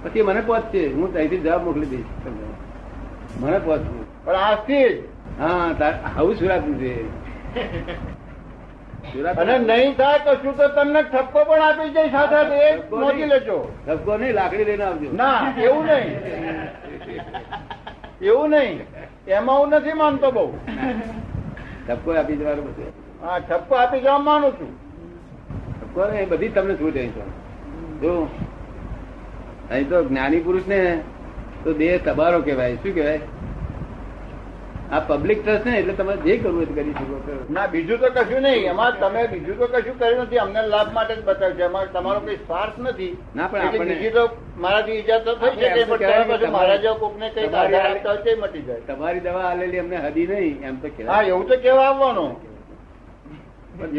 પછી 0.03 0.23
મને 0.23 0.41
પહોંચશે 0.41 0.87
હું 0.87 1.13
ત્યાંથી 1.13 1.37
જવાબ 1.37 1.63
મોકલી 1.63 1.85
દઈશ 1.85 2.09
તમને. 2.23 2.47
મને 3.39 3.59
પહોંચવું 3.59 4.05
પણ 4.25 4.35
આજથી 4.35 4.89
જ. 4.89 5.01
હા 5.39 5.91
આવું 6.15 6.35
સુરાતું 6.35 6.75
છે. 6.79 6.91
અને 9.41 9.55
નહીં 9.59 9.95
થાય 9.95 10.19
કશું 10.25 10.55
તો 10.57 10.67
તમને 10.75 11.01
ઠપકો 11.03 11.39
પણ 11.47 11.63
આપી 11.67 11.89
જાય 11.95 12.11
સાથે 12.11 12.55
એ 12.67 12.69
નોંધી 13.01 13.29
લેજો. 13.33 13.57
ઠપકો 13.87 14.17
નહીં 14.17 14.35
લાકડી 14.35 14.65
લઈને 14.69 14.85
આવજો. 14.85 15.09
ના 15.21 15.53
એવું 15.65 15.85
નહીં. 15.85 16.13
એવું 18.21 18.49
નહીં. 18.51 18.77
એમાં 19.27 19.59
હું 19.59 19.69
નથી 19.77 19.97
માનતો 20.01 20.31
બહુ. 20.31 20.45
ઠપકો 21.87 22.09
આપી 22.21 22.37
જવાનું 22.41 22.65
બધું. 22.69 22.91
હા 23.23 23.39
ઠપકો 23.39 23.73
આપી 23.83 24.01
જવા 24.01 24.19
માનું 24.29 24.53
છું. 24.57 24.71
ઠપકો 25.79 26.01
નહીં 26.11 26.29
બધી 26.29 26.49
તમને 26.49 26.75
છૂટ 26.81 26.97
અહીં 26.97 27.13
જો 28.01 28.13
અહીં 29.71 29.87
તો 29.89 30.03
જ્ઞાની 30.09 30.43
પુરુષ 30.47 30.67
ને 30.67 30.81
તો 31.63 31.73
દેહ 31.73 31.93
તબારો 32.07 32.41
કહેવાય. 32.41 32.75
શું 32.83 32.93
કહેવાય? 32.93 33.21
આ 34.93 34.99
પબ્લિક 35.09 35.39
ટ્રસ્ટ 35.43 35.65
ને 35.65 35.73
એટલે 35.79 35.93
તમે 35.93 36.13
જે 36.25 36.33
કરવું 36.37 36.57
હોય 36.57 36.75
કરી 36.77 36.93
શકો 36.97 37.35
ના 37.49 37.67
બીજું 37.67 37.99
તો 37.99 38.09
કશું 38.17 38.41
નહીં. 38.45 38.69
એમાં 38.71 38.93
તમે 39.01 39.21
બીજું 39.33 39.57
તો 39.57 39.67
કશું 39.67 39.97
કર્યું 39.99 40.23
નથી. 40.23 40.41
અમને 40.45 40.61
લાભ 40.67 40.93
માટે 40.93 41.13
જ 41.15 41.21
બતાવ્યું 41.21 41.57
છે. 41.57 41.63
એમાં 41.63 41.91
તમારો 41.93 42.19
કોઈ 42.19 42.39
સ્વાર્થ 42.45 42.77
નથી. 42.77 43.11
ના, 43.35 43.47
પણ 43.47 43.61
આપણે 43.61 43.85
બીજી 43.85 44.11
તો 44.11 44.23
મારાથી 44.57 44.97
ઈજા 44.99 45.19
તો 45.19 45.35
થઈ 45.35 45.51
શકે 45.51 45.85
પણ 45.91 46.39
તમે 46.39 46.49
મારા 46.55 46.77
જેવો 46.77 46.95
કોકને 46.95 47.27
કઈ 47.35 47.45
આધાર 47.45 47.85
આપતા 47.89 48.11
હોય 48.11 48.23
તે 48.23 48.35
મટી 48.35 48.63
જાય. 48.67 48.81
તમારી 48.87 49.23
દવા 49.27 49.45
આલેલી 49.51 49.79
અમને 49.79 49.97
હદી 49.97 50.27
નહીં 50.27 50.63
એમ 50.63 50.81
તો 50.81 50.87
હા 51.11 51.21
એવું 51.23 51.45
તો 51.47 51.57
કેવા 51.67 51.85
આવવાનું. 51.91 52.31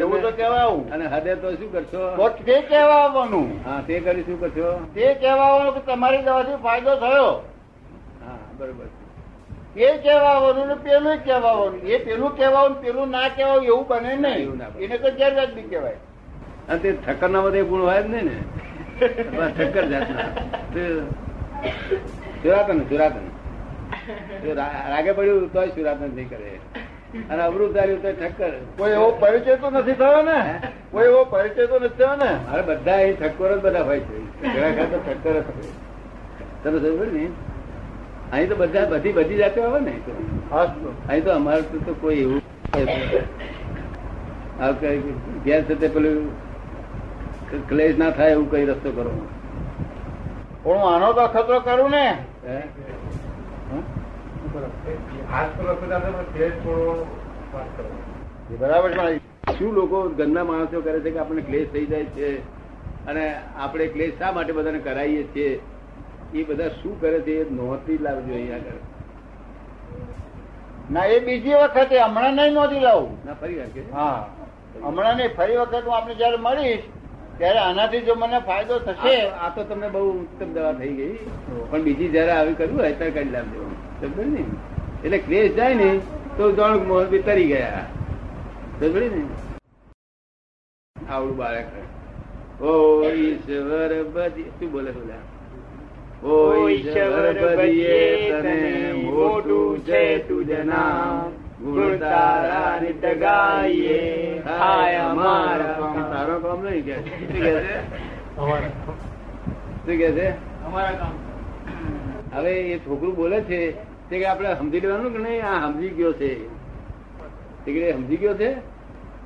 એવું 0.03 0.21
તો 0.23 0.31
કેવા 0.33 0.65
આવું. 0.65 0.85
અને 0.93 1.07
હદે 1.07 1.33
તો 1.37 1.55
શું 1.57 1.71
કરશો? 1.73 2.03
તે 2.47 2.57
કેવા 2.73 2.99
આવવાનું. 3.05 3.49
હા 3.65 3.81
તે 3.87 4.01
કરી 4.01 4.27
શું 4.29 4.41
કરશો? 4.41 4.75
તે 4.95 5.15
કેવા 5.23 5.49
આવવાનું 5.49 5.75
કે 5.75 5.83
તમારી 5.89 6.23
દવાથી 6.29 6.61
ફાયદો 6.69 6.95
થયો. 6.97 7.33
હા 8.27 8.39
બરોબર 8.59 8.87
એ 9.77 9.99
કહેવાનું 9.99 10.69
ને 10.69 10.75
પેલું 10.75 11.17
કહેવાનું 11.25 11.81
એ 11.83 11.99
પેલું 11.99 12.37
કહેવાનું 12.37 12.83
પેલું 12.83 13.11
ના 13.11 13.29
કહેવાય 13.29 13.67
એવું 13.67 13.87
બને 13.89 14.11
એવું 14.13 14.59
નહીં 14.59 14.85
એને 14.85 14.97
તો 14.99 15.11
ગેરવ્યાજબી 15.11 15.63
કહેવાય. 15.63 15.99
અને 16.69 16.79
તે 16.79 16.93
ઠક્કર 16.93 17.29
ના 17.29 17.41
બધા 17.41 17.63
ગુણ 17.63 17.83
હોય 17.83 18.03
જ 18.03 18.07
નહીં 18.07 18.25
ને. 18.25 18.37
ઠક્કર 19.59 19.85
જાતના. 19.93 20.29
સુરાતન 22.43 22.79
સુરાતન 22.81 23.27
રાગે 24.93 25.13
પડ્યું 25.13 25.53
તો 25.53 25.67
સુરાતન 25.67 26.11
નહીં 26.15 26.29
કરે. 26.29 26.51
અને 27.31 27.43
અવરું 27.43 27.73
ધાર્યું 27.73 28.03
તો 28.03 28.13
ઠક્કર. 28.13 28.53
કોઈ 28.77 28.91
એવો 28.91 29.11
પરિચય 29.11 29.57
તો 29.57 29.71
નથી 29.71 29.93
થયો 29.93 30.23
ને? 30.23 30.39
કોઈ 30.91 31.05
એવો 31.05 31.25
પરિચય 31.25 31.67
તો 31.67 31.79
નથી 31.79 31.99
થયો 31.99 32.17
ને? 32.17 32.31
અરે 32.53 32.63
બધા 32.63 33.01
એ 33.01 33.13
ઠક્કર 33.13 33.59
જ 33.59 33.61
બધા 33.63 33.83
હોય 33.83 34.01
છે. 34.01 34.19
ઠક્કર 35.07 35.35
જ 35.41 35.45
તમે 36.63 36.79
સમજ 36.79 37.13
ને? 37.13 37.25
અહીં 38.35 38.49
તો 38.49 38.57
બધા 38.57 38.85
બધી 38.87 39.13
બધી 39.13 39.37
જાતે 39.37 39.61
આવે 39.63 39.81
ને. 39.81 39.95
અહીં 41.09 41.25
તો 41.25 41.31
અમારે 41.31 41.63
તો 41.63 41.95
કોઈ 42.01 42.17
એવું 42.17 42.41
ઘેર 45.45 45.63
છે 45.65 45.89
પેલું 45.89 46.31
ક્લેશ 47.69 47.99
ના 47.99 48.11
થાય 48.11 48.31
એવું 48.31 48.51
કઈ 48.51 48.65
રસ્તો 48.65 48.91
કરો. 48.91 49.13
પણ 50.63 50.79
હું 50.79 50.95
આનો 50.95 51.13
તો 51.13 51.27
ખતરો 51.27 51.61
કરું 51.61 51.91
ને. 51.91 52.07
હે? 52.47 52.59
એ 58.53 58.57
બરાબર 58.57 58.91
છે 58.91 59.21
શું 59.59 59.73
લોકો 59.75 60.09
ગંદા 60.09 60.45
માણસો 60.45 60.81
કરે 60.81 60.99
છે 61.01 61.11
કે 61.11 61.19
આપણને 61.19 61.43
ક્લેશ 61.43 61.69
થઈ 61.73 61.87
જાય 61.87 62.05
છે? 62.17 62.29
અને 63.07 63.25
આપણે 63.59 63.87
ક્લેશ 63.87 64.19
શા 64.19 64.33
માટે 64.33 64.53
બધાને 64.53 64.79
કરાવીએ 64.79 65.23
છીએ? 65.23 65.51
એ 66.35 66.43
બધા 66.45 66.69
શું 66.69 67.01
કરે 67.01 67.21
છે 67.21 67.41
એ 67.41 67.51
નોંધી 67.51 67.99
લાવજો 67.99 68.35
અહીંયા 68.35 68.57
આગળ. 68.57 68.81
ના 70.91 71.05
એ 71.05 71.21
બીજી 71.21 71.55
વખતે 71.55 72.01
હમણાં 72.01 72.35
નહીં 72.35 72.53
નોંધી 72.53 72.81
લાવું. 72.81 73.27
ના 73.27 73.35
ફરી 73.35 73.55
વાર 73.55 73.69
હા. 73.93 74.29
હમણાં 74.85 75.17
નહીં 75.17 75.37
ફરી 75.37 75.57
વખત 75.57 75.85
હું 75.85 75.97
આપણે 75.97 76.15
જયારે 76.15 76.37
મળીશ 76.37 76.81
ત્યારે 77.39 77.59
આનાથી 77.59 78.01
જો 78.01 78.15
મને 78.15 78.39
ફાયદો 78.39 78.79
થશે 78.79 79.31
આ- 79.31 79.49
તો 79.55 79.65
તમને 79.65 79.89
બહુ 79.89 80.11
ઉત્તમ 80.11 80.53
દવા 80.53 80.73
થઈ 80.73 80.89
ગઈ. 80.89 81.19
પણ 81.71 81.83
બીજી 81.83 82.09
જયારે 82.09 82.31
આવી 82.31 82.55
કરવું 82.55 82.81
હોય 82.81 82.93
ત્યારે 82.93 83.11
કરી 83.11 83.31
લાવજો. 83.31 83.71
સમજ 84.01 84.27
ને? 84.27 84.45
એટલે 85.05 85.19
ક્રેશ 85.19 85.55
જાય 85.55 85.75
ને 85.75 86.01
તો 86.37 86.53
જાણ 86.53 86.79
મોહ 86.79 87.05
બી 87.05 87.19
તરી 87.19 87.47
ગયા. 87.47 87.87
સમજ 88.81 88.97
ને? 88.97 89.25
આવડું 91.11 91.37
બાળક. 91.37 91.67
ઓ 92.63 93.03
ઈશ્વર 93.11 94.03
બધી 94.05 94.43
શું 94.43 94.73
બોલે 94.73 94.91
બોલ્યા 94.91 95.34
ઈશ્વર 96.25 97.57
બદીએ 97.57 98.41
તને 98.41 98.93
મોટું 98.93 99.85
છે 99.85 100.25
તુજ 100.29 100.51
નામ 100.65 101.33
ગુણ 101.61 101.99
તારા 101.99 102.81
નિત 102.81 103.05
ગાઈએ. 103.21 104.41
થાય 104.41 104.97
અમારા 104.97 105.77
કામ. 105.79 105.97
તારો 106.13 106.39
કામ 106.41 106.65
નહીં 106.65 106.85
કે? 106.85 106.95
શું 106.95 107.29
કે 107.29 107.53
છે? 107.61 107.77
શું 109.87 109.97
કે 109.99 110.13
છે? 110.13 110.29
અમારા 110.67 110.91
કામ. 110.91 111.13
હવે 112.35 112.53
એ 112.73 112.79
છોકરું 112.79 113.15
બોલે 113.15 113.41
છે 113.41 113.77
તે 114.11 114.19
કે 114.19 114.27
આપણે 114.27 114.55
સમજી 114.55 114.81
લેવાનું 114.81 115.13
કે 115.13 115.19
નહીં? 115.19 115.45
આ 115.45 115.73
સમજી 115.73 115.89
ગયો 115.89 116.13
છે. 116.13 116.49
તે 117.65 117.73
કે 117.73 117.93
સમજી 117.93 118.17
ગયો 118.17 118.35
છે? 118.35 118.55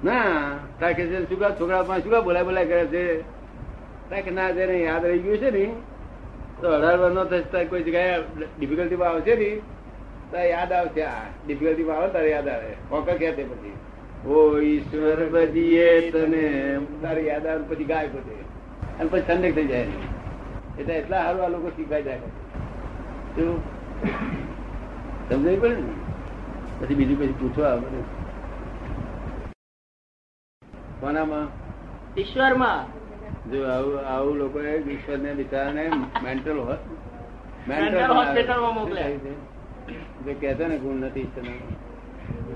ના. 0.04 0.58
તા 0.80 0.92
કે 0.92 1.06
છે 1.06 1.26
શું 1.28 1.58
છોકરા 1.58 1.82
પાસે 1.82 2.02
શું 2.02 2.24
બોલાય 2.24 2.44
બોલાય 2.44 2.66
કરે 2.66 2.86
છે? 2.86 3.22
તા 4.10 4.30
ના 4.30 4.52
તેને 4.52 4.82
યાદ 4.82 5.04
રહી 5.04 5.18
ગયું 5.18 5.38
છે 5.38 5.50
ને? 5.50 5.70
તો 6.60 6.68
અઢાર 6.68 6.98
વર્ષ 6.98 7.14
નો 7.14 7.24
થતા 7.24 7.64
કોઈ 7.64 7.82
જગ્યાએ 7.82 8.22
ડિફિકલ્ટીમાં 8.58 9.08
આવશે 9.08 9.34
ને 9.34 9.50
તો 10.30 10.36
યાદ 10.36 10.72
આવશે, 10.72 11.02
આ 11.02 11.22
ડિફિકલ્ટીમાં 11.46 11.96
આવે, 11.96 12.08
તારે 12.08 12.30
યાદ 12.30 12.48
આવે. 12.48 12.74
કોકર 12.88 13.14
કે 13.14 13.32
તે 13.32 13.44
પછી 13.44 13.76
ઓ 14.26 14.58
ઈશ્વર 14.58 15.24
બધીએ 15.26 16.10
તને 16.10 16.78
તારે 17.02 17.22
યાદ 17.22 17.46
આવે 17.46 17.62
પછી 17.62 17.84
ગાય 17.84 18.08
પોતે. 18.08 18.34
અને 19.00 19.08
પછી 19.08 19.20
ઠંડક 19.20 19.54
થઈ 19.54 19.66
જાય. 19.66 19.86
એટલે 20.78 20.94
એટલા 20.94 21.22
સારું 21.22 21.44
આ 21.44 21.48
લોકો 21.48 21.68
શીખાઈ 21.68 22.02
જાય. 22.02 22.18
શું? 23.36 23.60
સમજાય 25.28 25.56
પડે 25.56 25.74
ને? 25.74 25.92
પછી 26.80 26.94
બીજું 26.94 27.18
પછી 27.18 27.32
પૂછવા 27.32 27.68
આવે 27.68 27.86
કોનામાં? 31.00 31.48
ઈશ્વરમાં. 32.16 32.97
જો 33.52 33.64
આવું 33.64 34.06
આવું 34.06 34.36
લોકો 34.36 34.60
ઈશ્વર 34.60 35.18
ને 35.18 35.34
બિચારાને 35.34 35.90
મેન્ટલ 36.22 36.76
Mental 37.68 38.14
hospital 38.14 38.60
માં 38.60 38.74
મોકલે. 38.74 39.02
જો 40.24 40.32
કહેતો 40.40 40.66
ને 40.66 40.78
ગુણ 40.78 40.96
નથી 40.96 41.20
ઈશ્વરનો. 41.20 41.52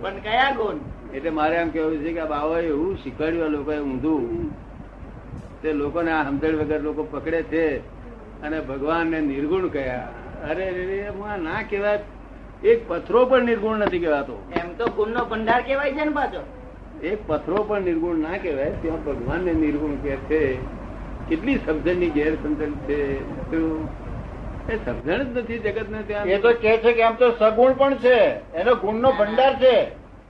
પણ 0.01 0.19
કયા 0.19 0.51
ગુણ? 0.51 0.77
એટલે 1.15 1.31
મારે 1.31 1.57
એમ 1.57 1.69
કેવું 1.69 1.99
છે 1.99 2.13
કે 2.13 2.25
બાવા 2.25 2.61
એવું 2.61 2.97
શીખવાડ્યું 2.97 3.49
લોકોએ 3.49 3.79
ઊંધું. 3.79 4.51
તે 5.63 5.73
લોકોને 5.73 6.13
આ 6.13 6.25
સમજણ 6.25 6.57
વગર 6.57 6.81
લોકો 6.81 7.03
પકડે 7.03 7.43
છે 7.43 7.79
અને 8.43 8.61
ભગવાનને 8.61 9.21
નિર્ગુણ 9.21 9.69
કયા. 9.69 10.09
અરે 10.51 11.09
હું 11.09 11.43
ના 11.43 11.63
કહેવાય. 11.71 12.01
એક 12.65 12.89
પથરો 12.89 13.27
પણ 13.27 13.45
નિર્ગુણ 13.45 13.79
નથી 13.79 13.99
કહેવાતો. 13.99 14.43
એમ 14.53 14.75
તો 14.75 14.87
ગુણ 14.87 15.09
નો 15.09 15.25
ભંડાર 15.25 15.63
કેવાય 15.63 15.93
છે 15.93 16.05
ને 16.05 16.11
પાછો. 16.11 16.43
એક 17.03 17.19
પથરો 17.27 17.63
પણ 17.63 17.83
નિર્ગુણ 17.83 18.19
ના 18.19 18.39
કહેવાય 18.39 18.71
ત્યાં 18.71 19.05
ભગવાનને 19.05 19.53
નિર્ગુણ 19.53 19.95
કહે 20.03 20.17
છે. 20.17 20.82
કેટલી 21.29 21.59
સમજણની 21.67 22.11
ગેરસમજણ 22.11 22.73
છે? 22.87 22.99
એ 24.73 24.77
સમજણ 24.85 25.23
જ 25.23 25.39
નથી 25.39 25.59
જગત 25.59 25.91
ને 25.91 26.03
ત્યાં. 26.03 26.27
એ 26.27 26.39
તો 26.39 26.53
કે 26.53 26.79
છે 26.79 26.93
કે 26.93 27.03
આમ 27.03 27.15
તો 27.15 27.31
સગુણ 27.31 27.73
પણ 27.73 27.95
છે. 27.95 28.19
એનો 28.55 28.75
ગુણનો 28.75 29.13
ભંડાર 29.13 29.55
છે. 29.55 29.77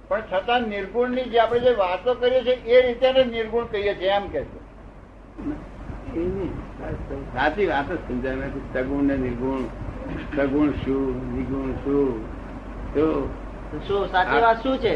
પણ 0.09 0.23
છતાં 0.33 0.63
નિર્ગુણની 0.63 1.23
જે 1.23 1.39
આપણે 1.39 1.61
જે 1.61 1.71
વાતો 1.71 2.15
કરીએ 2.15 2.43
છીએ 2.43 2.55
એ 2.55 2.87
રીતે 2.87 3.25
નિર્ગુણ 3.25 3.65
કહીએ 3.65 3.95
છીએ 3.95 4.11
એમ 4.11 4.29
કે 4.29 4.45
છે. 4.45 4.61
સાચી 7.35 7.67
વાત 7.67 7.93
જ 7.93 7.99
સમજાય 8.09 8.35
નથી 8.35 8.61
સગુણ 8.75 9.05
ને 9.05 9.17
નિર્ગુણ. 9.17 9.63
સગુણ 10.37 10.71
શું? 10.71 11.37
નિર્ગુણ 11.37 11.73
શું? 11.85 12.09
તો 12.95 13.29
શું? 13.89 14.09
સાચી 14.09 14.41
વાત 14.43 14.63
શું 14.63 14.79
છે? 14.79 14.95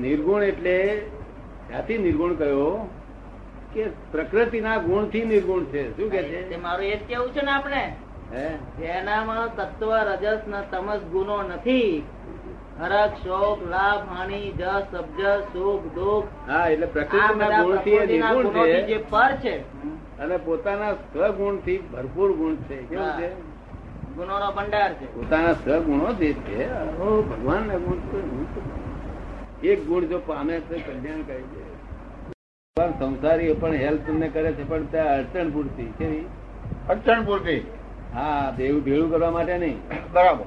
નિર્ગુણ 0.00 0.42
એટલે 0.42 0.76
ક્યાંથી 1.68 1.98
નિર્ગુણ 1.98 2.34
કયો? 2.34 2.88
કે 3.74 3.86
પ્રકૃતિના 4.12 4.76
ગુણથી 4.78 5.24
નિર્ગુણ 5.24 5.64
છે. 5.64 5.96
શું 5.96 6.10
કે 6.10 6.22
છે? 6.22 6.56
મારું 6.56 6.86
એ 6.86 6.96
જ 6.96 7.00
કેવું 7.00 7.28
છે 7.28 7.42
ને 7.42 7.50
આપણે? 7.50 7.96
જેનામાં 8.78 9.56
તત્વ 9.56 9.94
રજસ 9.94 10.40
ન 10.48 10.60
તમસ 10.60 11.00
ગુનો 11.00 11.42
નથી. 11.42 12.02
હરક 12.80 13.14
શોક 13.24 13.70
લાભ 13.70 14.16
હાનિ 14.16 14.52
જસ 14.58 14.96
અબજસ 14.98 15.42
સુખ 15.52 15.94
દુઃખ. 15.94 16.50
હા 16.50 16.68
એટલે 16.68 16.86
પ્રકૃતિના 16.86 17.62
ગુણથી 17.62 17.98
નિર્ગુણ 18.06 18.46
છે. 18.46 18.82
જે 18.82 18.98
પર 19.10 19.32
છે. 19.40 19.56
અને 20.18 20.36
પોતાના 20.36 20.92
સ્વગુણથી 20.92 21.78
ભરપૂર 21.78 22.32
ગુણ 22.32 22.54
છે. 22.54 22.76
કેવું 22.76 23.20
છે? 23.20 23.28
ગુણોનો 24.14 24.52
ભંડાર 24.52 24.92
છે. 24.92 25.14
પોતાના 25.14 25.52
સ્વગુણો 25.52 26.12
જે 26.12 26.32
છે 26.32 26.68
ભગવાન 26.68 27.20
ભગવાન 27.20 27.76
ગુણ 27.78 27.98
એક 29.62 29.86
ગુણ 29.86 30.04
જો 30.04 30.18
પામે 30.26 30.60
તો 30.60 30.74
કલ્યાણ 30.74 31.22
કરે 31.22 31.40
છે. 31.40 31.87
ભગવાન 32.78 32.92
સંસારી 32.98 33.54
પણ 33.54 33.74
હેલ્પ 33.74 34.06
તમને 34.06 34.28
કરે 34.28 34.52
છે 34.52 34.68
પણ 34.68 34.84
ત્યાં 34.84 35.14
અડચણ 35.14 35.50
પૂરતી 35.50 35.88
કેવી 35.98 36.26
અડચણ 36.88 37.24
પૂરતી. 37.24 37.60
હા 38.14 38.54
ભેળું 38.56 38.84
ભેળું 38.84 39.10
કરવા 39.10 39.30
માટે 39.30 39.58
નહીં. 39.58 39.78
બરાબર. 40.12 40.44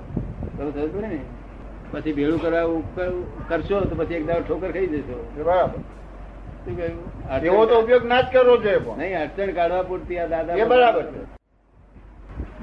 તમે 0.57 0.71
સમજ 0.71 0.95
ને? 1.01 1.19
પછી 1.91 2.13
ભેળું 2.13 2.41
કરવા 2.41 2.63
કરશો 3.49 3.81
તો 3.81 3.95
પછી 3.95 4.13
એક 4.13 4.25
દાવ 4.27 4.41
ઠોકર 4.47 4.71
ખાઈ 4.71 4.87
જશો. 4.87 5.19
બરાબર. 5.37 5.79
શું 6.65 6.77
કહ્યું? 6.77 7.43
એવો 7.43 7.65
તો 7.65 7.81
ઉપયોગ 7.81 8.05
ના 8.05 8.21
જ 8.21 8.33
કરવો 8.33 8.57
જોઈએ 8.57 8.77
પણ. 8.77 8.97
નહીં 8.97 9.21
અડચણ 9.21 9.53
કાઢવા 9.59 9.83
પૂરતી 9.83 10.19
આ 10.19 10.27
દાદા 10.27 10.55
એ 10.55 10.71
બરાબર 10.73 11.05
છે. 11.11 11.21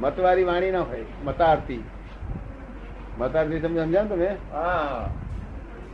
મતવારી 0.01 0.45
વાણી 0.45 0.71
ના 0.71 0.81
હોય 0.81 1.07
મતારતી 1.25 1.83
મતારતી 3.19 3.61
સમજ 3.61 3.79
સમજ્યા 3.79 4.03
ને 4.03 4.09
તમે? 4.09 4.37
હા. 4.53 5.09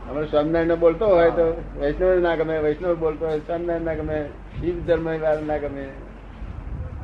આપણે 0.09 0.25
સ્વામિનારાયણ 0.25 0.75
બોલતો 0.75 1.05
હોય 1.07 1.29
તો 1.29 1.45
વૈષ્ણવ 1.79 2.19
ના 2.19 2.35
ગમે, 2.35 2.57
વૈષ્ણવ 2.57 2.95
બોલતો 2.95 3.27
હોય 3.27 3.39
સ્વામિનારાયણ 3.39 3.85
ના 3.85 3.93
ગમે, 3.93 4.17
શિવ 4.59 4.75
ધર્મ 4.87 5.07
ના 5.47 5.57
ગમે 5.57 5.85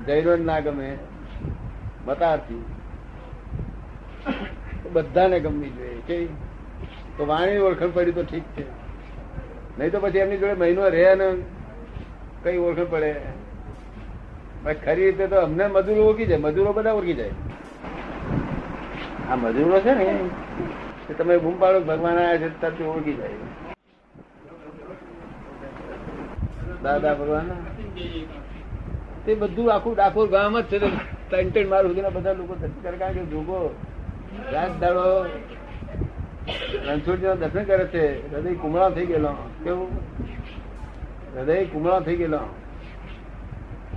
જૈનો 0.07 0.35
ના 0.35 0.59
ગમે, 0.59 0.89
મતારથી. 2.07 2.63
બધાને 4.93 5.39
ગમવી 5.39 5.69
જોઈએ, 5.69 6.01
કે 6.07 6.25
તો 7.17 7.25
વાણી 7.25 7.57
ઓળખણ 7.57 7.91
પડી 7.93 8.11
તો 8.11 8.23
ઠીક 8.23 8.43
છે. 8.55 8.65
નહીં 9.79 9.91
તો 9.91 9.99
પછી 9.99 10.17
એમની 10.17 10.37
જોડે 10.37 10.53
મહિનો 10.53 10.89
રહે 10.89 11.15
ને 11.15 11.27
કઈ 12.43 12.57
ઓળખણ 12.57 12.89
પડે. 12.89 13.11
ખરી 14.85 15.05
રીતે 15.05 15.25
તો 15.27 15.37
અમને 15.37 15.67
મજૂરો 15.67 16.01
ઓળખી 16.03 16.25
જાય, 16.25 16.37
મજૂરો 16.37 16.73
બધા 16.73 16.93
ઓળખી 16.93 17.13
જાય. 17.13 17.33
આ 19.31 19.35
મજૂરો 19.35 19.79
છે 19.79 19.93
ને? 19.93 20.07
કે 21.11 21.17
તમે 21.17 21.37
બૂમ 21.37 21.59
પાડો 21.59 21.79
ભગવાન 21.79 22.17
આવ્યા 22.17 22.37
છે 22.37 22.61
તરત 22.61 22.81
ઓળખી 22.81 23.13
જાય. 23.13 23.29
દાદા 26.83 27.13
ભગવાન. 27.13 27.49
તે 29.25 29.35
બધું 29.35 29.73
આખું 29.73 29.95
ડાકોર 29.95 30.29
ગામ 30.29 30.59
જ 30.59 30.63
છે 30.63 30.79
ત્રણ 31.29 31.49
ત્રણ 31.49 31.67
માર 31.67 31.83
સુધીના 31.87 32.09
બધા 32.09 32.33
લોકો 32.33 32.55
દર્શન 32.55 32.81
કરે. 32.81 32.97
કારણ 32.97 33.13
કે 33.13 33.25
જોગો 33.25 33.75
રાત 34.51 34.79
દાડો 34.79 35.25
રણછોડજી 36.87 37.27
દર્શન 37.39 37.63
કરે 37.63 37.85
છે. 37.85 38.35
હૃદય 38.35 38.53
કુમળા 38.53 38.89
થઈ 38.89 39.05
ગયેલો. 39.05 39.33
કેવું? 39.63 39.89
હૃદય 41.35 41.65
કુમળા 41.65 41.99
થઈ 41.99 42.15
ગયેલો. 42.15 42.39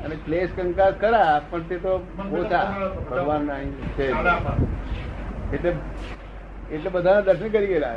અને 0.05 0.17
ક્લેશ 0.25 0.51
કંકાસ 0.57 0.95
ખરા 1.01 1.41
પણ 1.51 1.63
તે 1.63 1.77
તો 1.77 2.07
ઓછા 2.33 2.65
ભગવાન 3.11 3.49
છે. 3.99 4.13
એટલે 5.53 5.73
એટલે 6.73 6.91
બધા 6.91 7.21
દર્શન 7.21 7.49
કરી 7.49 7.67
ગયેલા. 7.67 7.95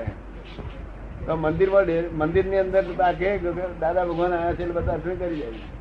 તો 1.25 1.36
મંદિરમાં 1.36 1.84
મંદિરની 2.12 2.58
અંદર 2.58 2.84
આ 3.01 3.12
દાદા 3.80 4.06
ભગવાન 4.06 4.34
આવ્યા 4.34 4.53
છે 4.53 4.62
એટલે 4.62 4.73
બધા 4.73 4.97
દર્શન 4.97 5.15
કરી 5.15 5.39
જાય 5.39 5.76